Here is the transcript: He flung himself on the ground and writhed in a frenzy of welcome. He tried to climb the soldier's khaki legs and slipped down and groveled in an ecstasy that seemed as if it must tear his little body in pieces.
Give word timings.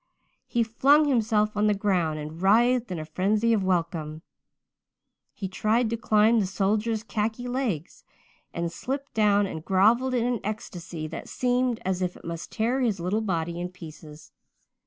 He 0.47 0.63
flung 0.63 1.05
himself 1.07 1.55
on 1.55 1.67
the 1.67 1.75
ground 1.75 2.17
and 2.17 2.41
writhed 2.41 2.91
in 2.91 2.97
a 2.97 3.05
frenzy 3.05 3.53
of 3.53 3.63
welcome. 3.63 4.23
He 5.31 5.47
tried 5.47 5.91
to 5.91 5.95
climb 5.95 6.39
the 6.39 6.47
soldier's 6.47 7.03
khaki 7.03 7.47
legs 7.47 8.03
and 8.51 8.71
slipped 8.71 9.13
down 9.13 9.45
and 9.45 9.63
groveled 9.63 10.15
in 10.15 10.25
an 10.25 10.39
ecstasy 10.43 11.05
that 11.09 11.29
seemed 11.29 11.79
as 11.85 12.01
if 12.01 12.17
it 12.17 12.25
must 12.25 12.51
tear 12.51 12.81
his 12.81 12.99
little 12.99 13.21
body 13.21 13.59
in 13.61 13.69
pieces. 13.69 14.31